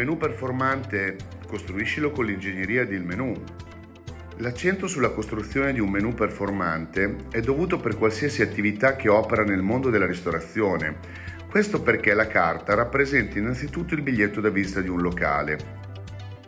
menù 0.00 0.16
performante 0.16 1.16
costruiscilo 1.46 2.10
con 2.10 2.24
l'ingegneria 2.24 2.86
del 2.86 3.04
menù. 3.04 3.34
L'accento 4.38 4.86
sulla 4.86 5.10
costruzione 5.10 5.74
di 5.74 5.80
un 5.80 5.90
menù 5.90 6.14
performante 6.14 7.16
è 7.30 7.40
dovuto 7.40 7.78
per 7.78 7.98
qualsiasi 7.98 8.40
attività 8.40 8.96
che 8.96 9.10
opera 9.10 9.44
nel 9.44 9.60
mondo 9.60 9.90
della 9.90 10.06
ristorazione. 10.06 10.96
Questo 11.50 11.82
perché 11.82 12.14
la 12.14 12.26
carta 12.26 12.72
rappresenta 12.72 13.38
innanzitutto 13.38 13.92
il 13.92 14.00
biglietto 14.00 14.40
da 14.40 14.48
visita 14.48 14.80
di 14.80 14.88
un 14.88 15.02
locale. 15.02 15.89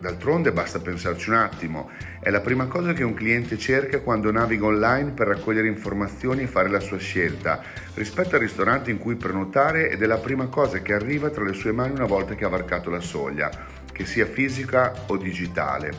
D'altronde 0.03 0.51
basta 0.51 0.81
pensarci 0.81 1.29
un 1.29 1.37
attimo, 1.37 1.89
è 2.19 2.29
la 2.29 2.41
prima 2.41 2.67
cosa 2.67 2.91
che 2.91 3.05
un 3.05 3.13
cliente 3.13 3.57
cerca 3.57 4.01
quando 4.01 4.33
naviga 4.33 4.65
online 4.65 5.11
per 5.11 5.27
raccogliere 5.27 5.69
informazioni 5.69 6.41
e 6.41 6.47
fare 6.47 6.67
la 6.67 6.81
sua 6.81 6.97
scelta, 6.97 7.63
rispetto 7.93 8.35
al 8.35 8.41
ristorante 8.41 8.91
in 8.91 8.97
cui 8.97 9.15
prenotare 9.15 9.89
ed 9.89 10.01
è 10.01 10.05
la 10.05 10.17
prima 10.17 10.47
cosa 10.47 10.81
che 10.81 10.91
arriva 10.91 11.29
tra 11.29 11.45
le 11.45 11.53
sue 11.53 11.71
mani 11.71 11.93
una 11.93 12.05
volta 12.05 12.35
che 12.35 12.43
ha 12.43 12.49
varcato 12.49 12.89
la 12.89 12.99
soglia, 12.99 13.49
che 13.93 14.05
sia 14.05 14.25
fisica 14.25 14.93
o 15.07 15.15
digitale. 15.15 15.93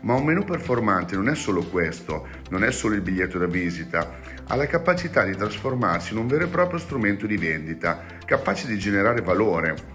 Ma 0.00 0.12
un 0.12 0.24
menu 0.26 0.44
performante 0.44 1.16
non 1.16 1.30
è 1.30 1.34
solo 1.34 1.62
questo, 1.62 2.28
non 2.50 2.64
è 2.64 2.70
solo 2.70 2.96
il 2.96 3.00
biglietto 3.00 3.38
da 3.38 3.46
visita, 3.46 4.18
ha 4.46 4.56
la 4.56 4.66
capacità 4.66 5.24
di 5.24 5.34
trasformarsi 5.34 6.12
in 6.12 6.18
un 6.18 6.26
vero 6.26 6.44
e 6.44 6.48
proprio 6.48 6.78
strumento 6.78 7.26
di 7.26 7.38
vendita, 7.38 8.04
capace 8.26 8.66
di 8.66 8.76
generare 8.76 9.22
valore. 9.22 9.93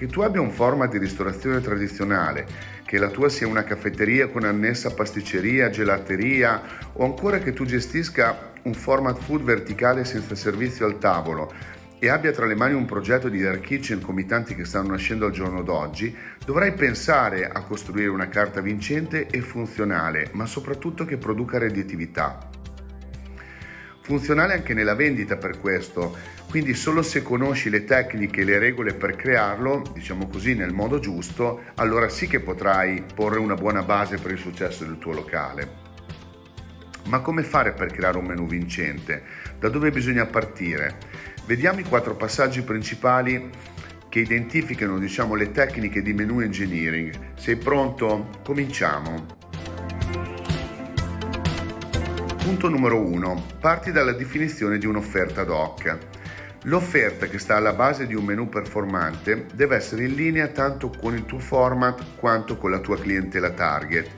Che 0.00 0.06
tu 0.06 0.22
abbia 0.22 0.40
un 0.40 0.50
format 0.50 0.90
di 0.90 0.96
ristorazione 0.96 1.60
tradizionale, 1.60 2.46
che 2.86 2.96
la 2.96 3.10
tua 3.10 3.28
sia 3.28 3.46
una 3.46 3.64
caffetteria 3.64 4.28
con 4.28 4.44
annessa 4.44 4.94
pasticceria, 4.94 5.68
gelateria 5.68 6.62
o 6.94 7.04
ancora 7.04 7.38
che 7.38 7.52
tu 7.52 7.66
gestisca 7.66 8.52
un 8.62 8.72
format 8.72 9.18
food 9.18 9.42
verticale 9.42 10.06
senza 10.06 10.34
servizio 10.34 10.86
al 10.86 10.96
tavolo, 10.96 11.52
e 11.98 12.08
abbia 12.08 12.32
tra 12.32 12.46
le 12.46 12.54
mani 12.54 12.72
un 12.72 12.86
progetto 12.86 13.28
di 13.28 13.42
dark 13.42 13.60
kitchen 13.60 14.00
come 14.00 14.22
i 14.22 14.26
tanti 14.26 14.54
che 14.54 14.64
stanno 14.64 14.92
nascendo 14.92 15.26
al 15.26 15.32
giorno 15.32 15.60
d'oggi, 15.60 16.16
dovrai 16.46 16.72
pensare 16.72 17.46
a 17.46 17.60
costruire 17.60 18.08
una 18.08 18.28
carta 18.30 18.62
vincente 18.62 19.26
e 19.26 19.42
funzionale, 19.42 20.30
ma 20.32 20.46
soprattutto 20.46 21.04
che 21.04 21.18
produca 21.18 21.58
redditività. 21.58 22.48
Funzionale 24.00 24.54
anche 24.54 24.72
nella 24.72 24.94
vendita 24.94 25.36
per 25.36 25.60
questo, 25.60 26.16
quindi 26.50 26.74
solo 26.74 27.02
se 27.02 27.22
conosci 27.22 27.70
le 27.70 27.84
tecniche 27.84 28.40
e 28.40 28.44
le 28.44 28.58
regole 28.58 28.92
per 28.92 29.14
crearlo, 29.14 29.84
diciamo 29.94 30.26
così, 30.26 30.54
nel 30.54 30.72
modo 30.72 30.98
giusto, 30.98 31.62
allora 31.76 32.08
sì 32.08 32.26
che 32.26 32.40
potrai 32.40 33.04
porre 33.14 33.38
una 33.38 33.54
buona 33.54 33.84
base 33.84 34.18
per 34.18 34.32
il 34.32 34.38
successo 34.38 34.84
del 34.84 34.98
tuo 34.98 35.12
locale. 35.12 35.78
Ma 37.04 37.20
come 37.20 37.44
fare 37.44 37.72
per 37.72 37.92
creare 37.92 38.18
un 38.18 38.24
menu 38.24 38.48
vincente? 38.48 39.22
Da 39.60 39.68
dove 39.68 39.92
bisogna 39.92 40.26
partire? 40.26 40.98
Vediamo 41.46 41.78
i 41.78 41.84
quattro 41.84 42.16
passaggi 42.16 42.62
principali 42.62 43.48
che 44.08 44.18
identificano 44.18 44.98
diciamo, 44.98 45.36
le 45.36 45.52
tecniche 45.52 46.02
di 46.02 46.12
menu 46.12 46.40
engineering. 46.40 47.34
Sei 47.36 47.54
pronto? 47.54 48.28
Cominciamo. 48.44 49.38
Punto 52.42 52.68
numero 52.68 53.06
1. 53.06 53.46
Parti 53.60 53.92
dalla 53.92 54.12
definizione 54.12 54.78
di 54.78 54.86
un'offerta 54.86 55.42
ad 55.42 55.50
hoc. 55.50 56.18
L'offerta 56.64 57.26
che 57.26 57.38
sta 57.38 57.56
alla 57.56 57.72
base 57.72 58.06
di 58.06 58.14
un 58.14 58.22
menu 58.22 58.50
performante 58.50 59.46
deve 59.54 59.76
essere 59.76 60.04
in 60.04 60.14
linea 60.14 60.48
tanto 60.48 60.90
con 60.90 61.14
il 61.14 61.24
tuo 61.24 61.38
format 61.38 62.16
quanto 62.16 62.58
con 62.58 62.70
la 62.70 62.80
tua 62.80 62.98
clientela 62.98 63.52
target. 63.52 64.10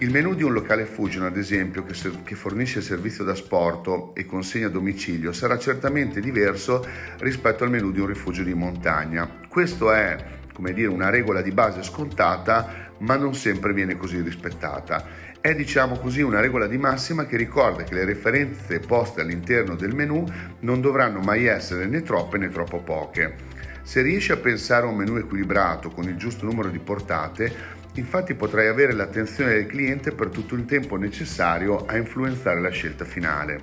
Il 0.00 0.10
menu 0.10 0.34
di 0.34 0.42
un 0.42 0.52
locale 0.52 0.84
Fusion, 0.84 1.24
ad 1.24 1.38
esempio, 1.38 1.82
che, 1.82 1.94
ser- 1.94 2.22
che, 2.22 2.34
fornisce 2.34 2.82
servizio 2.82 3.24
da 3.24 3.34
sporto 3.34 4.14
e 4.14 4.26
consegna 4.26 4.66
a 4.66 4.70
domicilio, 4.70 5.32
sarà 5.32 5.58
certamente 5.58 6.20
diverso 6.20 6.86
rispetto 7.20 7.64
al 7.64 7.70
menu 7.70 7.92
di 7.92 8.00
un 8.00 8.06
rifugio 8.08 8.42
di 8.42 8.52
montagna. 8.52 9.38
Questo 9.48 9.90
è, 9.90 10.16
come 10.52 10.74
dire, 10.74 10.88
una 10.88 11.08
regola 11.08 11.40
di 11.40 11.50
base 11.50 11.82
scontata, 11.82 12.92
ma 12.98 13.16
non 13.16 13.34
sempre 13.34 13.72
viene 13.72 13.96
così 13.96 14.20
rispettata. 14.20 15.29
È, 15.40 15.54
diciamo 15.54 15.96
così, 15.96 16.20
una 16.20 16.40
regola 16.40 16.66
di 16.66 16.76
massima 16.76 17.24
che 17.24 17.36
ricorda 17.36 17.82
che 17.82 17.94
le 17.94 18.04
referenze 18.04 18.78
poste 18.78 19.22
all'interno 19.22 19.74
del 19.74 19.94
menu 19.94 20.24
non 20.60 20.80
dovranno 20.80 21.20
mai 21.20 21.46
essere 21.46 21.86
né 21.86 22.02
troppe 22.02 22.36
né 22.36 22.50
troppo 22.50 22.80
poche. 22.80 23.36
Se 23.82 24.02
riesci 24.02 24.32
a 24.32 24.36
pensare 24.36 24.86
a 24.86 24.90
un 24.90 24.96
menu 24.96 25.16
equilibrato 25.16 25.90
con 25.90 26.04
il 26.04 26.16
giusto 26.16 26.44
numero 26.44 26.68
di 26.68 26.78
portate, 26.78 27.78
Infatti 27.94 28.34
potrai 28.34 28.68
avere 28.68 28.92
l'attenzione 28.92 29.52
del 29.52 29.66
cliente 29.66 30.12
per 30.12 30.28
tutto 30.28 30.54
il 30.54 30.64
tempo 30.64 30.96
necessario 30.96 31.86
a 31.86 31.96
influenzare 31.96 32.60
la 32.60 32.70
scelta 32.70 33.04
finale. 33.04 33.62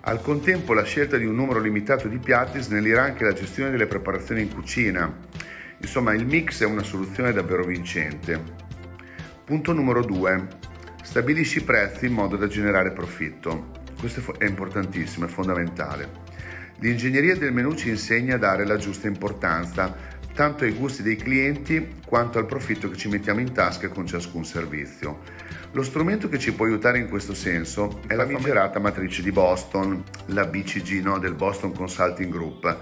Al 0.00 0.20
contempo 0.20 0.74
la 0.74 0.82
scelta 0.82 1.16
di 1.16 1.26
un 1.26 1.36
numero 1.36 1.60
limitato 1.60 2.08
di 2.08 2.18
piatti 2.18 2.60
snellirà 2.60 3.04
anche 3.04 3.24
la 3.24 3.32
gestione 3.32 3.70
delle 3.70 3.86
preparazioni 3.86 4.42
in 4.42 4.52
cucina. 4.52 5.16
Insomma, 5.78 6.12
il 6.12 6.26
mix 6.26 6.62
è 6.62 6.66
una 6.66 6.82
soluzione 6.82 7.32
davvero 7.32 7.64
vincente. 7.64 8.42
Punto 9.44 9.72
numero 9.72 10.02
2. 10.02 10.59
Stabilisci 11.02 11.58
i 11.58 11.62
prezzi 11.62 12.06
in 12.06 12.12
modo 12.12 12.36
da 12.36 12.46
generare 12.46 12.92
profitto. 12.92 13.78
Questo 13.98 14.38
è 14.38 14.44
importantissimo, 14.44 15.26
è 15.26 15.28
fondamentale. 15.28 16.28
L'ingegneria 16.78 17.36
del 17.36 17.52
menu 17.52 17.74
ci 17.74 17.88
insegna 17.88 18.36
a 18.36 18.38
dare 18.38 18.64
la 18.64 18.76
giusta 18.76 19.06
importanza 19.08 20.18
tanto 20.32 20.64
ai 20.64 20.72
gusti 20.72 21.02
dei 21.02 21.16
clienti 21.16 21.96
quanto 22.06 22.38
al 22.38 22.46
profitto 22.46 22.88
che 22.88 22.96
ci 22.96 23.08
mettiamo 23.08 23.40
in 23.40 23.52
tasca 23.52 23.88
con 23.88 24.06
ciascun 24.06 24.44
servizio. 24.44 25.20
Lo 25.72 25.82
strumento 25.82 26.28
che 26.28 26.38
ci 26.38 26.52
può 26.52 26.64
aiutare 26.64 26.98
in 26.98 27.08
questo 27.08 27.34
senso 27.34 28.00
è 28.06 28.14
la 28.14 28.24
famigerata 28.24 28.78
matrice 28.78 29.22
di 29.22 29.32
Boston, 29.32 30.02
la 30.26 30.46
BCG 30.46 31.02
no, 31.02 31.18
del 31.18 31.34
Boston 31.34 31.72
Consulting 31.72 32.32
Group. 32.32 32.76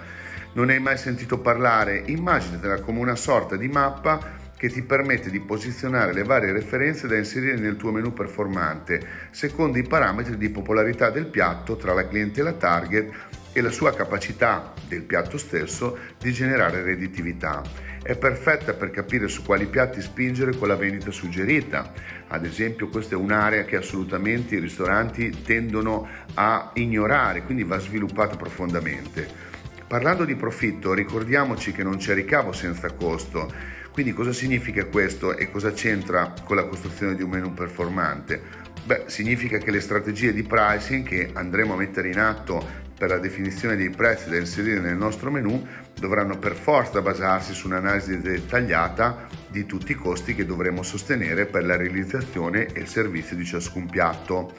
Non 0.52 0.70
hai 0.70 0.80
mai 0.80 0.96
sentito 0.96 1.38
parlare? 1.38 2.02
Immaginatela 2.06 2.80
come 2.80 3.00
una 3.00 3.16
sorta 3.16 3.56
di 3.56 3.68
mappa 3.68 4.37
che 4.58 4.68
ti 4.68 4.82
permette 4.82 5.30
di 5.30 5.40
posizionare 5.40 6.12
le 6.12 6.24
varie 6.24 6.52
referenze 6.52 7.06
da 7.06 7.16
inserire 7.16 7.56
nel 7.56 7.76
tuo 7.76 7.92
menu 7.92 8.12
performante 8.12 9.00
secondo 9.30 9.78
i 9.78 9.84
parametri 9.84 10.36
di 10.36 10.50
popolarità 10.50 11.10
del 11.10 11.26
piatto 11.26 11.76
tra 11.76 11.94
la 11.94 12.06
clientela 12.08 12.52
target 12.52 13.10
e 13.52 13.60
la 13.60 13.70
sua 13.70 13.94
capacità 13.94 14.74
del 14.88 15.04
piatto 15.04 15.38
stesso 15.38 15.96
di 16.18 16.32
generare 16.32 16.82
redditività. 16.82 17.62
È 18.02 18.16
perfetta 18.16 18.74
per 18.74 18.90
capire 18.90 19.28
su 19.28 19.42
quali 19.42 19.66
piatti 19.66 20.00
spingere 20.00 20.56
con 20.56 20.68
la 20.68 20.76
vendita 20.76 21.10
suggerita. 21.10 21.92
Ad 22.28 22.44
esempio 22.44 22.88
questa 22.88 23.14
è 23.14 23.18
un'area 23.18 23.64
che 23.64 23.76
assolutamente 23.76 24.56
i 24.56 24.60
ristoranti 24.60 25.42
tendono 25.42 26.08
a 26.34 26.70
ignorare, 26.74 27.42
quindi 27.42 27.64
va 27.64 27.78
sviluppata 27.78 28.36
profondamente. 28.36 29.46
Parlando 29.86 30.24
di 30.24 30.36
profitto, 30.36 30.92
ricordiamoci 30.92 31.72
che 31.72 31.82
non 31.82 31.96
c'è 31.96 32.14
ricavo 32.14 32.52
senza 32.52 32.92
costo. 32.92 33.76
Quindi 33.98 34.14
cosa 34.14 34.32
significa 34.32 34.84
questo 34.84 35.36
e 35.36 35.50
cosa 35.50 35.72
c'entra 35.72 36.32
con 36.44 36.54
la 36.54 36.66
costruzione 36.66 37.16
di 37.16 37.24
un 37.24 37.30
menu 37.30 37.52
performante? 37.52 38.40
Beh, 38.84 39.06
significa 39.06 39.58
che 39.58 39.72
le 39.72 39.80
strategie 39.80 40.32
di 40.32 40.44
pricing 40.44 41.04
che 41.04 41.30
andremo 41.32 41.74
a 41.74 41.78
mettere 41.78 42.08
in 42.08 42.20
atto 42.20 42.64
per 42.96 43.08
la 43.08 43.18
definizione 43.18 43.74
dei 43.74 43.90
prezzi 43.90 44.30
da 44.30 44.36
inserire 44.36 44.78
nel 44.78 44.94
nostro 44.94 45.32
menu 45.32 45.66
dovranno 45.98 46.38
per 46.38 46.54
forza 46.54 47.02
basarsi 47.02 47.52
su 47.54 47.66
un'analisi 47.66 48.20
dettagliata 48.20 49.26
di 49.48 49.66
tutti 49.66 49.90
i 49.90 49.96
costi 49.96 50.32
che 50.32 50.46
dovremo 50.46 50.84
sostenere 50.84 51.46
per 51.46 51.64
la 51.64 51.74
realizzazione 51.74 52.66
e 52.66 52.78
il 52.78 52.86
servizio 52.86 53.34
di 53.34 53.44
ciascun 53.44 53.86
piatto. 53.86 54.54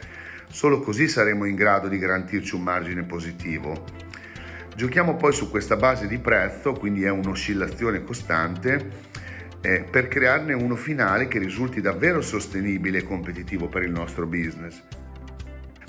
Solo 0.50 0.82
così 0.82 1.08
saremo 1.08 1.46
in 1.46 1.56
grado 1.56 1.88
di 1.88 1.98
garantirci 1.98 2.56
un 2.56 2.64
margine 2.64 3.04
positivo. 3.04 3.86
Giochiamo 4.76 5.16
poi 5.16 5.32
su 5.32 5.50
questa 5.50 5.78
base 5.78 6.08
di 6.08 6.20
prezzo, 6.20 6.74
quindi 6.74 7.04
è 7.04 7.10
un'oscillazione 7.10 8.04
costante, 8.04 9.08
eh, 9.62 9.84
per 9.90 10.08
crearne 10.08 10.54
uno 10.54 10.76
finale 10.76 11.28
che 11.28 11.40
risulti 11.40 11.82
davvero 11.82 12.22
sostenibile 12.22 13.00
e 13.00 13.04
competitivo 13.04 13.68
per 13.68 13.84
il 13.84 13.92
nostro 13.92 14.26
business. 14.26 14.82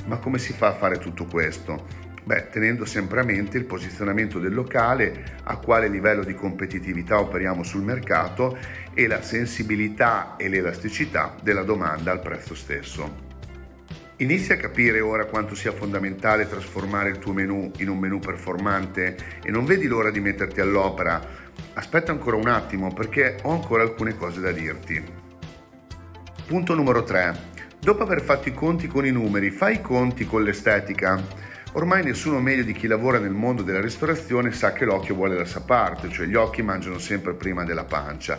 Ma 0.06 0.16
come 0.16 0.38
si 0.38 0.52
fa 0.52 0.68
a 0.68 0.74
fare 0.74 0.98
tutto 0.98 1.24
questo? 1.24 2.08
Beh, 2.24 2.48
tenendo 2.50 2.84
sempre 2.84 3.20
a 3.20 3.24
mente 3.24 3.58
il 3.58 3.64
posizionamento 3.64 4.38
del 4.38 4.54
locale, 4.54 5.38
a 5.44 5.56
quale 5.56 5.88
livello 5.88 6.22
di 6.22 6.34
competitività 6.34 7.18
operiamo 7.18 7.62
sul 7.62 7.82
mercato 7.82 8.58
e 8.94 9.06
la 9.06 9.22
sensibilità 9.22 10.36
e 10.36 10.48
l'elasticità 10.48 11.34
della 11.42 11.62
domanda 11.62 12.12
al 12.12 12.20
prezzo 12.20 12.54
stesso. 12.54 13.28
Inizi 14.20 14.52
a 14.52 14.58
capire 14.58 15.00
ora 15.00 15.24
quanto 15.24 15.54
sia 15.54 15.72
fondamentale 15.72 16.46
trasformare 16.46 17.08
il 17.08 17.18
tuo 17.18 17.32
menu 17.32 17.70
in 17.78 17.88
un 17.88 17.98
menu 17.98 18.18
performante 18.18 19.16
e 19.42 19.50
non 19.50 19.64
vedi 19.64 19.86
l'ora 19.86 20.10
di 20.10 20.20
metterti 20.20 20.60
all'opera. 20.60 21.39
Aspetta 21.74 22.12
ancora 22.12 22.36
un 22.36 22.48
attimo 22.48 22.92
perché 22.92 23.38
ho 23.42 23.50
ancora 23.50 23.82
alcune 23.82 24.16
cose 24.16 24.40
da 24.40 24.52
dirti. 24.52 25.02
Punto 26.46 26.74
numero 26.74 27.02
3. 27.02 27.48
Dopo 27.78 28.02
aver 28.02 28.22
fatto 28.22 28.48
i 28.48 28.54
conti 28.54 28.86
con 28.86 29.06
i 29.06 29.10
numeri, 29.10 29.50
fai 29.50 29.76
i 29.76 29.80
conti 29.80 30.26
con 30.26 30.42
l'estetica. 30.42 31.20
Ormai 31.72 32.02
nessuno 32.02 32.40
meglio 32.40 32.64
di 32.64 32.72
chi 32.72 32.86
lavora 32.86 33.18
nel 33.18 33.30
mondo 33.30 33.62
della 33.62 33.80
ristorazione 33.80 34.50
sa 34.52 34.72
che 34.72 34.84
l'occhio 34.84 35.14
vuole 35.14 35.36
la 35.36 35.44
sua 35.44 35.60
parte, 35.60 36.08
cioè 36.08 36.26
gli 36.26 36.34
occhi 36.34 36.62
mangiano 36.62 36.98
sempre 36.98 37.34
prima 37.34 37.64
della 37.64 37.84
pancia 37.84 38.36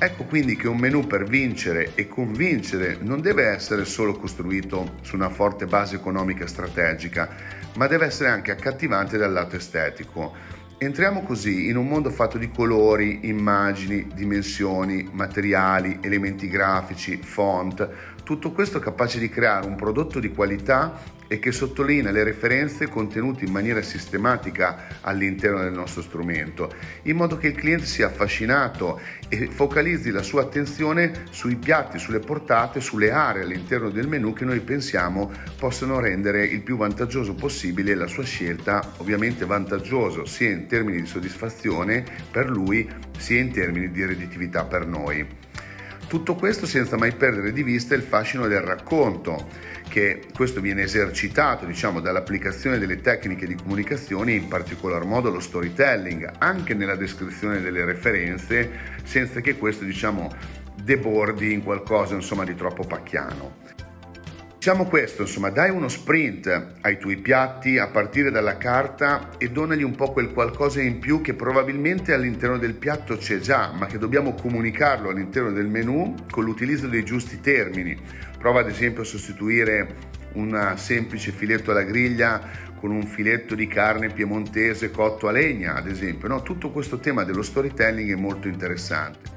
Ecco 0.00 0.26
quindi 0.26 0.54
che 0.54 0.68
un 0.68 0.78
menu 0.78 1.08
per 1.08 1.24
vincere 1.24 1.90
e 1.96 2.06
convincere 2.06 2.98
non 3.00 3.20
deve 3.20 3.48
essere 3.48 3.84
solo 3.84 4.12
costruito 4.12 4.94
su 5.02 5.16
una 5.16 5.28
forte 5.28 5.66
base 5.66 5.96
economica 5.96 6.46
strategica, 6.46 7.28
ma 7.74 7.88
deve 7.88 8.06
essere 8.06 8.28
anche 8.28 8.52
accattivante 8.52 9.18
dal 9.18 9.32
lato 9.32 9.56
estetico. 9.56 10.36
Entriamo 10.80 11.24
così 11.24 11.66
in 11.66 11.76
un 11.76 11.88
mondo 11.88 12.08
fatto 12.08 12.38
di 12.38 12.52
colori, 12.52 13.26
immagini, 13.26 14.06
dimensioni, 14.14 15.08
materiali, 15.10 15.98
elementi 16.02 16.48
grafici, 16.48 17.16
font, 17.16 17.88
tutto 18.22 18.52
questo 18.52 18.78
capace 18.78 19.18
di 19.18 19.28
creare 19.28 19.66
un 19.66 19.74
prodotto 19.74 20.20
di 20.20 20.28
qualità 20.28 20.96
e 21.28 21.38
che 21.38 21.52
sottolinea 21.52 22.10
le 22.10 22.24
referenze 22.24 22.88
contenute 22.88 23.44
in 23.44 23.52
maniera 23.52 23.82
sistematica 23.82 24.98
all'interno 25.02 25.60
del 25.60 25.72
nostro 25.72 26.02
strumento, 26.02 26.72
in 27.02 27.16
modo 27.16 27.36
che 27.36 27.48
il 27.48 27.54
cliente 27.54 27.84
sia 27.84 28.06
affascinato 28.06 29.00
e 29.28 29.48
focalizzi 29.48 30.10
la 30.10 30.22
sua 30.22 30.42
attenzione 30.42 31.26
sui 31.30 31.56
piatti, 31.56 31.98
sulle 31.98 32.20
portate, 32.20 32.80
sulle 32.80 33.10
aree 33.10 33.42
all'interno 33.42 33.90
del 33.90 34.08
menu 34.08 34.32
che 34.32 34.46
noi 34.46 34.60
pensiamo 34.60 35.30
possano 35.58 36.00
rendere 36.00 36.46
il 36.46 36.62
più 36.62 36.76
vantaggioso 36.76 37.34
possibile 37.34 37.94
la 37.94 38.06
sua 38.06 38.24
scelta, 38.24 38.94
ovviamente 38.96 39.44
vantaggioso 39.44 40.24
sia 40.24 40.50
in 40.50 40.66
termini 40.66 41.02
di 41.02 41.06
soddisfazione 41.06 42.04
per 42.30 42.48
lui 42.48 42.88
sia 43.18 43.38
in 43.38 43.52
termini 43.52 43.90
di 43.90 44.04
redditività 44.04 44.64
per 44.64 44.86
noi. 44.86 45.26
Tutto 46.08 46.36
questo 46.36 46.64
senza 46.64 46.96
mai 46.96 47.12
perdere 47.12 47.52
di 47.52 47.62
vista 47.62 47.94
il 47.94 48.00
fascino 48.00 48.48
del 48.48 48.62
racconto, 48.62 49.46
che 49.88 50.26
questo 50.34 50.60
viene 50.60 50.82
esercitato 50.82 51.64
diciamo, 51.64 52.00
dall'applicazione 52.00 52.78
delle 52.78 53.00
tecniche 53.00 53.46
di 53.46 53.54
comunicazione, 53.54 54.32
in 54.32 54.46
particolar 54.46 55.04
modo 55.04 55.30
lo 55.30 55.40
storytelling, 55.40 56.30
anche 56.38 56.74
nella 56.74 56.96
descrizione 56.96 57.60
delle 57.60 57.84
referenze, 57.84 58.70
senza 59.02 59.40
che 59.40 59.56
questo 59.56 59.84
diciamo, 59.84 60.30
debordi 60.82 61.52
in 61.52 61.64
qualcosa 61.64 62.14
insomma, 62.14 62.44
di 62.44 62.54
troppo 62.54 62.84
pacchiano. 62.84 63.87
Diciamo 64.68 64.86
questo, 64.86 65.22
insomma, 65.22 65.48
dai 65.48 65.70
uno 65.70 65.88
sprint 65.88 66.74
ai 66.82 66.98
tuoi 66.98 67.16
piatti 67.16 67.78
a 67.78 67.88
partire 67.88 68.30
dalla 68.30 68.58
carta 68.58 69.30
e 69.38 69.50
donagli 69.50 69.82
un 69.82 69.94
po' 69.94 70.12
quel 70.12 70.30
qualcosa 70.30 70.82
in 70.82 70.98
più 70.98 71.22
che 71.22 71.32
probabilmente 71.32 72.12
all'interno 72.12 72.58
del 72.58 72.74
piatto 72.74 73.16
c'è 73.16 73.38
già, 73.38 73.72
ma 73.72 73.86
che 73.86 73.96
dobbiamo 73.96 74.34
comunicarlo 74.34 75.08
all'interno 75.08 75.52
del 75.52 75.68
menù 75.68 76.14
con 76.30 76.44
l'utilizzo 76.44 76.86
dei 76.86 77.02
giusti 77.02 77.40
termini. 77.40 77.98
Prova 78.36 78.60
ad 78.60 78.68
esempio 78.68 79.00
a 79.00 79.06
sostituire 79.06 79.94
un 80.34 80.74
semplice 80.76 81.32
filetto 81.32 81.70
alla 81.70 81.84
griglia 81.84 82.38
con 82.78 82.90
un 82.90 83.06
filetto 83.06 83.54
di 83.54 83.66
carne 83.68 84.10
piemontese 84.10 84.90
cotto 84.90 85.28
a 85.28 85.32
legna, 85.32 85.76
ad 85.76 85.86
esempio. 85.86 86.28
No, 86.28 86.42
tutto 86.42 86.68
questo 86.72 86.98
tema 86.98 87.24
dello 87.24 87.40
storytelling 87.40 88.12
è 88.12 88.16
molto 88.16 88.48
interessante. 88.48 89.30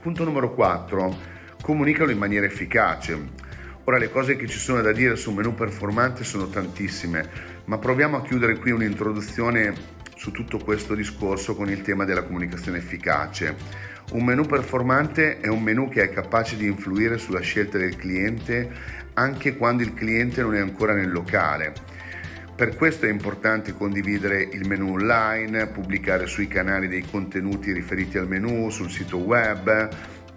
Punto 0.00 0.22
numero 0.22 0.54
4. 0.54 1.32
Comunicalo 1.60 2.12
in 2.12 2.18
maniera 2.18 2.46
efficace. 2.46 3.42
Ora 3.86 3.98
le 3.98 4.10
cose 4.10 4.36
che 4.36 4.46
ci 4.46 4.58
sono 4.58 4.80
da 4.80 4.92
dire 4.92 5.14
su 5.14 5.28
un 5.28 5.36
menu 5.36 5.54
performante 5.54 6.24
sono 6.24 6.48
tantissime, 6.48 7.28
ma 7.66 7.76
proviamo 7.76 8.16
a 8.16 8.22
chiudere 8.22 8.56
qui 8.56 8.70
un'introduzione 8.70 9.74
su 10.16 10.30
tutto 10.30 10.56
questo 10.58 10.94
discorso 10.94 11.54
con 11.54 11.68
il 11.68 11.82
tema 11.82 12.04
della 12.04 12.22
comunicazione 12.22 12.78
efficace. 12.78 13.54
Un 14.12 14.24
menu 14.24 14.46
performante 14.46 15.38
è 15.40 15.48
un 15.48 15.62
menu 15.62 15.90
che 15.90 16.02
è 16.02 16.10
capace 16.10 16.56
di 16.56 16.66
influire 16.66 17.18
sulla 17.18 17.40
scelta 17.40 17.76
del 17.76 17.96
cliente 17.96 19.02
anche 19.14 19.56
quando 19.56 19.82
il 19.82 19.94
cliente 19.94 20.40
non 20.40 20.54
è 20.54 20.60
ancora 20.60 20.94
nel 20.94 21.10
locale. 21.10 21.72
Per 22.56 22.76
questo 22.76 23.06
è 23.06 23.10
importante 23.10 23.74
condividere 23.74 24.42
il 24.42 24.66
menu 24.66 24.92
online, 24.92 25.66
pubblicare 25.66 26.26
sui 26.26 26.46
canali 26.46 26.88
dei 26.88 27.04
contenuti 27.08 27.72
riferiti 27.72 28.16
al 28.16 28.28
menu, 28.28 28.70
sul 28.70 28.90
sito 28.90 29.18
web, 29.18 29.88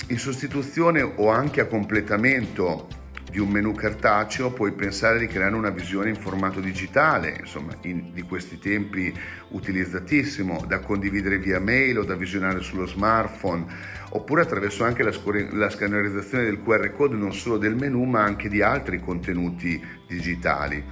in 0.07 0.17
sostituzione 0.17 1.01
o 1.01 1.29
anche 1.29 1.61
a 1.61 1.65
completamento 1.65 2.96
di 3.29 3.39
un 3.39 3.49
menu 3.49 3.73
cartaceo 3.73 4.51
puoi 4.51 4.71
pensare 4.71 5.19
di 5.19 5.27
creare 5.27 5.53
una 5.53 5.69
visione 5.69 6.09
in 6.09 6.15
formato 6.15 6.59
digitale, 6.59 7.37
insomma, 7.39 7.75
in, 7.81 8.13
di 8.13 8.21
questi 8.21 8.57
tempi 8.57 9.13
utilizzatissimo, 9.49 10.63
da 10.65 10.79
condividere 10.79 11.37
via 11.37 11.59
mail 11.59 11.99
o 11.99 12.03
da 12.03 12.15
visionare 12.15 12.61
sullo 12.61 12.85
smartphone, 12.85 13.65
oppure 14.11 14.43
attraverso 14.43 14.83
anche 14.83 15.03
la, 15.03 15.11
scor- 15.11 15.51
la 15.51 15.69
scannerizzazione 15.69 16.45
del 16.45 16.63
QR 16.63 16.91
code 16.93 17.15
non 17.15 17.33
solo 17.33 17.57
del 17.57 17.75
menu 17.75 18.03
ma 18.05 18.23
anche 18.23 18.47
di 18.47 18.61
altri 18.61 18.99
contenuti 18.99 19.81
digitali. 20.07 20.83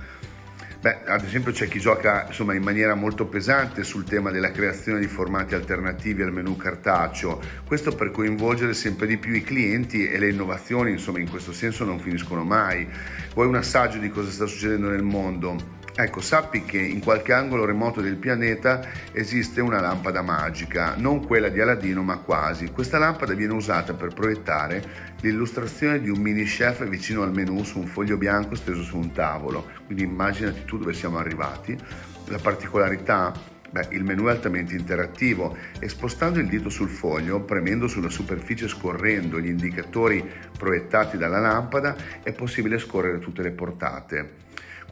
Beh, 0.86 1.00
ad 1.08 1.24
esempio 1.24 1.52
c'è 1.52 1.68
chi 1.68 1.80
gioca 1.80 2.26
insomma, 2.28 2.54
in 2.54 2.62
maniera 2.62 2.94
molto 2.94 3.26
pesante 3.26 3.84
sul 3.84 4.04
tema 4.04 4.30
della 4.30 4.52
creazione 4.52 5.00
di 5.00 5.08
formati 5.08 5.56
alternativi 5.56 6.22
al 6.22 6.32
menu 6.32 6.56
cartaceo, 6.56 7.42
questo 7.66 7.96
per 7.96 8.12
coinvolgere 8.12 8.76
sempre 8.76 9.08
di 9.08 9.18
più 9.18 9.34
i 9.34 9.42
clienti 9.42 10.08
e 10.08 10.20
le 10.20 10.30
innovazioni 10.30 10.92
insomma, 10.92 11.18
in 11.18 11.28
questo 11.28 11.54
senso 11.54 11.86
non 11.86 11.98
finiscono 11.98 12.44
mai. 12.44 12.88
Vuoi 13.34 13.48
un 13.48 13.56
assaggio 13.56 13.98
di 13.98 14.10
cosa 14.10 14.30
sta 14.30 14.46
succedendo 14.46 14.90
nel 14.90 15.02
mondo? 15.02 15.75
Ecco, 15.98 16.20
sappi 16.20 16.66
che 16.66 16.78
in 16.78 17.00
qualche 17.00 17.32
angolo 17.32 17.64
remoto 17.64 18.02
del 18.02 18.18
pianeta 18.18 18.86
esiste 19.14 19.62
una 19.62 19.80
lampada 19.80 20.22
magica, 20.22 20.96
non 20.98 21.26
quella 21.26 21.48
di 21.48 21.62
Aladino 21.62 22.04
ma 22.04 22.18
quasi. 22.18 22.70
Questa 22.70 22.98
lampada 22.98 23.34
viene 23.34 23.54
usata 23.54 23.94
per 23.94 24.14
proiettare 24.14 24.84
l'illustrazione 25.22 26.02
di 26.02 26.10
un 26.10 26.20
mini 26.20 26.44
chef 26.44 26.86
vicino 26.86 27.24
al 27.24 27.32
menù 27.32 27.64
su 27.64 27.80
un 27.80 27.88
foglio 27.88 28.18
bianco 28.18 28.56
steso 28.56 28.84
su 28.84 28.98
un 28.98 29.14
tavolo. 29.14 29.68
Quindi 29.86 30.04
immaginati 30.04 30.66
tu 30.66 30.78
dove 30.78 30.94
siamo 30.94 31.18
arrivati. 31.18 31.78
La 32.26 32.40
particolarità 32.40 33.54
Beh, 33.68 33.88
il 33.90 34.06
menu 34.06 34.28
è 34.28 34.30
altamente 34.30 34.74
interattivo 34.74 35.58
e 35.80 35.90
spostando 35.90 36.40
il 36.40 36.48
dito 36.48 36.70
sul 36.70 36.88
foglio, 36.88 37.42
premendo 37.42 37.88
sulla 37.88 38.10
superficie 38.10 38.70
scorrendo 38.70 39.38
gli 39.38 39.50
indicatori 39.50 40.26
proiettati 40.58 41.18
dalla 41.18 41.40
lampada, 41.40 41.96
è 42.24 42.32
possibile 42.32 42.78
scorrere 42.78 43.20
tutte 43.20 43.42
le 43.42 43.52
portate 43.52 44.44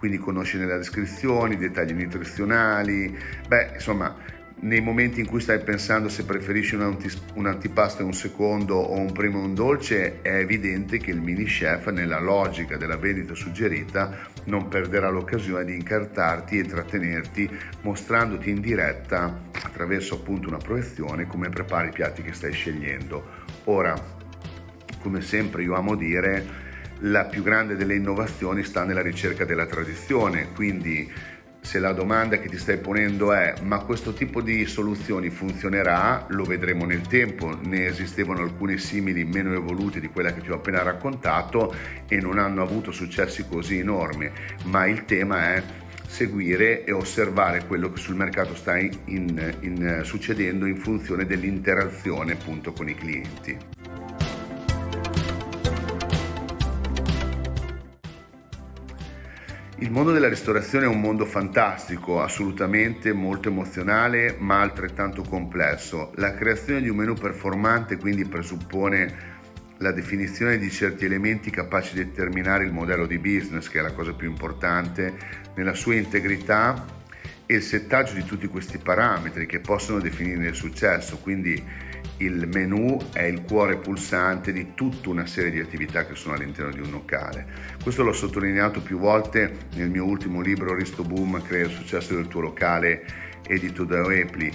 quindi 0.03 0.19
conosci 0.19 0.57
nella 0.57 0.75
descrizione 0.75 1.53
i 1.53 1.57
dettagli 1.57 1.93
nutrizionali, 1.93 3.17
beh 3.47 3.71
insomma 3.75 4.13
nei 4.59 4.81
momenti 4.81 5.21
in 5.21 5.25
cui 5.25 5.39
stai 5.39 5.59
pensando 5.59 6.09
se 6.09 6.25
preferisci 6.25 6.75
un, 6.75 6.97
un 7.35 7.45
antipasto 7.45 8.01
e 8.01 8.05
un 8.05 8.11
secondo 8.11 8.75
o 8.75 8.99
un 8.99 9.13
primo 9.13 9.39
e 9.39 9.45
un 9.45 9.53
dolce, 9.53 10.21
è 10.21 10.35
evidente 10.35 10.97
che 10.97 11.11
il 11.11 11.21
mini 11.21 11.45
chef, 11.45 11.89
nella 11.89 12.19
logica 12.19 12.75
della 12.75 12.97
vendita 12.97 13.33
suggerita, 13.33 14.27
non 14.45 14.67
perderà 14.67 15.09
l'occasione 15.09 15.63
di 15.63 15.75
incartarti 15.75 16.57
e 16.57 16.63
trattenerti 16.65 17.49
mostrandoti 17.83 18.49
in 18.49 18.59
diretta 18.59 19.39
attraverso 19.53 20.15
appunto 20.15 20.49
una 20.49 20.57
proiezione 20.57 21.27
come 21.27 21.47
prepari 21.47 21.87
i 21.87 21.93
piatti 21.93 22.21
che 22.23 22.33
stai 22.33 22.51
scegliendo. 22.51 23.25
Ora, 23.65 23.95
come 24.99 25.21
sempre 25.21 25.63
io 25.63 25.75
amo 25.75 25.95
dire, 25.95 26.62
la 26.99 27.25
più 27.25 27.43
grande 27.43 27.75
delle 27.75 27.95
innovazioni 27.95 28.63
sta 28.63 28.83
nella 28.83 29.01
ricerca 29.01 29.45
della 29.45 29.65
tradizione, 29.65 30.49
quindi 30.53 31.11
se 31.63 31.79
la 31.79 31.93
domanda 31.93 32.39
che 32.39 32.49
ti 32.49 32.57
stai 32.57 32.77
ponendo 32.77 33.31
è 33.31 33.53
ma 33.61 33.79
questo 33.79 34.11
tipo 34.11 34.41
di 34.41 34.65
soluzioni 34.65 35.29
funzionerà, 35.29 36.25
lo 36.29 36.43
vedremo 36.43 36.85
nel 36.85 37.07
tempo, 37.07 37.57
ne 37.63 37.85
esistevano 37.85 38.41
alcuni 38.41 38.77
simili 38.77 39.23
meno 39.23 39.53
evoluti 39.53 40.01
di 40.01 40.09
quella 40.09 40.33
che 40.33 40.41
ti 40.41 40.51
ho 40.51 40.55
appena 40.55 40.83
raccontato 40.83 41.73
e 42.07 42.19
non 42.19 42.37
hanno 42.37 42.61
avuto 42.61 42.91
successi 42.91 43.45
così 43.47 43.79
enormi, 43.79 44.29
ma 44.65 44.85
il 44.87 45.05
tema 45.05 45.53
è 45.53 45.63
seguire 46.05 46.83
e 46.83 46.91
osservare 46.91 47.65
quello 47.65 47.91
che 47.91 47.99
sul 47.99 48.15
mercato 48.15 48.55
sta 48.55 48.77
in, 48.77 48.91
in, 49.05 50.01
succedendo 50.03 50.65
in 50.65 50.77
funzione 50.77 51.25
dell'interazione 51.25 52.33
appunto 52.33 52.73
con 52.73 52.89
i 52.89 52.93
clienti. 52.93 53.57
Il 59.77 59.89
mondo 59.89 60.11
della 60.11 60.29
ristorazione 60.29 60.85
è 60.85 60.87
un 60.87 61.01
mondo 61.01 61.25
fantastico, 61.25 62.21
assolutamente 62.21 63.11
molto 63.11 63.49
emozionale, 63.49 64.35
ma 64.37 64.61
altrettanto 64.61 65.23
complesso. 65.23 66.11
La 66.15 66.35
creazione 66.35 66.79
di 66.79 66.89
un 66.89 66.97
menu 66.97 67.15
performante 67.15 67.97
quindi 67.97 68.23
presuppone 68.23 69.31
la 69.77 69.91
definizione 69.91 70.59
di 70.59 70.69
certi 70.69 71.05
elementi 71.05 71.49
capaci 71.49 71.95
di 71.95 72.05
determinare 72.05 72.65
il 72.65 72.71
modello 72.71 73.07
di 73.07 73.17
business, 73.17 73.67
che 73.67 73.79
è 73.79 73.81
la 73.81 73.93
cosa 73.93 74.13
più 74.13 74.29
importante, 74.29 75.13
nella 75.55 75.73
sua 75.73 75.95
integrità 75.95 76.85
e 77.45 77.55
il 77.55 77.63
settaggio 77.63 78.13
di 78.13 78.23
tutti 78.23 78.47
questi 78.47 78.77
parametri 78.77 79.47
che 79.47 79.59
possono 79.59 79.99
definire 79.99 80.49
il 80.49 80.55
successo. 80.55 81.17
Quindi 81.17 81.61
il 82.17 82.47
menu 82.47 82.97
è 83.11 83.23
il 83.23 83.41
cuore 83.43 83.77
pulsante 83.77 84.51
di 84.51 84.73
tutta 84.73 85.09
una 85.09 85.25
serie 85.25 85.51
di 85.51 85.59
attività 85.59 86.05
che 86.05 86.15
sono 86.15 86.35
all'interno 86.35 86.71
di 86.71 86.79
un 86.79 86.91
locale. 86.91 87.45
Questo 87.81 88.03
l'ho 88.03 88.13
sottolineato 88.13 88.81
più 88.81 88.97
volte 88.97 89.67
nel 89.75 89.89
mio 89.89 90.05
ultimo 90.05 90.41
libro 90.41 90.75
Risto 90.75 91.03
Boom, 91.03 91.41
Crea 91.41 91.65
il 91.65 91.71
successo 91.71 92.15
del 92.15 92.27
tuo 92.27 92.41
locale, 92.41 93.05
edito 93.47 93.83
da 93.83 94.01
Oepli 94.01 94.51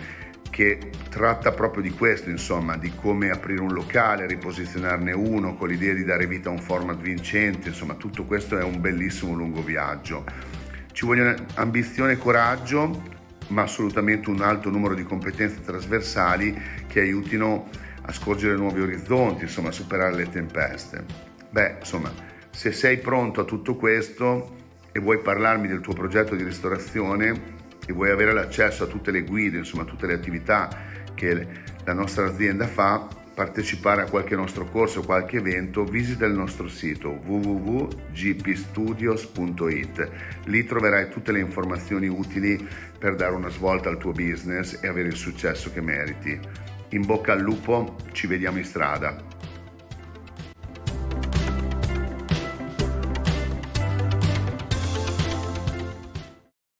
che 0.50 0.90
tratta 1.08 1.52
proprio 1.52 1.82
di 1.82 1.90
questo, 1.90 2.30
insomma, 2.30 2.76
di 2.76 2.92
come 2.94 3.30
aprire 3.30 3.60
un 3.60 3.72
locale, 3.72 4.26
riposizionarne 4.26 5.12
uno 5.12 5.54
con 5.54 5.68
l'idea 5.68 5.94
di 5.94 6.04
dare 6.04 6.26
vita 6.26 6.48
a 6.48 6.52
un 6.52 6.58
format 6.58 6.98
vincente, 6.98 7.68
insomma, 7.68 7.94
tutto 7.94 8.24
questo 8.24 8.58
è 8.58 8.64
un 8.64 8.80
bellissimo 8.80 9.34
lungo 9.34 9.62
viaggio. 9.62 10.24
Ci 10.90 11.06
vogliono 11.06 11.34
ambizione 11.54 12.12
e 12.12 12.18
coraggio, 12.18 13.16
ma 13.48 13.62
assolutamente 13.62 14.30
un 14.30 14.42
alto 14.42 14.68
numero 14.68 14.94
di 14.94 15.04
competenze 15.04 15.60
trasversali 15.60 16.60
che 16.98 17.04
aiutino 17.04 17.68
a 18.02 18.12
scorgere 18.12 18.56
nuovi 18.56 18.80
orizzonti, 18.80 19.44
insomma, 19.44 19.68
a 19.68 19.72
superare 19.72 20.16
le 20.16 20.28
tempeste. 20.28 21.04
Beh, 21.50 21.76
insomma, 21.78 22.12
se 22.50 22.72
sei 22.72 22.98
pronto 22.98 23.42
a 23.42 23.44
tutto 23.44 23.76
questo 23.76 24.56
e 24.90 24.98
vuoi 24.98 25.20
parlarmi 25.20 25.68
del 25.68 25.80
tuo 25.80 25.92
progetto 25.92 26.34
di 26.34 26.42
ristorazione, 26.42 27.56
e 27.86 27.92
vuoi 27.92 28.10
avere 28.10 28.32
l'accesso 28.32 28.82
a 28.84 28.86
tutte 28.86 29.10
le 29.10 29.22
guide, 29.22 29.56
insomma 29.58 29.84
a 29.84 29.86
tutte 29.86 30.06
le 30.06 30.12
attività 30.12 30.68
che 31.14 31.46
la 31.84 31.94
nostra 31.94 32.26
azienda 32.26 32.66
fa, 32.66 33.08
partecipare 33.34 34.02
a 34.02 34.10
qualche 34.10 34.34
nostro 34.34 34.66
corso, 34.66 35.02
qualche 35.02 35.38
evento, 35.38 35.84
visita 35.84 36.26
il 36.26 36.34
nostro 36.34 36.68
sito 36.68 37.18
www.gpstudios.it. 37.24 40.10
Lì 40.44 40.64
troverai 40.64 41.08
tutte 41.08 41.32
le 41.32 41.38
informazioni 41.38 42.08
utili 42.08 42.68
per 42.98 43.14
dare 43.14 43.34
una 43.34 43.48
svolta 43.48 43.88
al 43.88 43.96
tuo 43.96 44.12
business 44.12 44.78
e 44.82 44.88
avere 44.88 45.08
il 45.08 45.16
successo 45.16 45.72
che 45.72 45.80
meriti. 45.80 46.38
In 46.90 47.04
bocca 47.04 47.32
al 47.32 47.40
lupo, 47.40 47.96
ci 48.12 48.26
vediamo 48.26 48.56
in 48.56 48.64
strada. 48.64 49.27